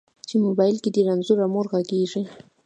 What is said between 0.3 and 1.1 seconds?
موبایل کې دې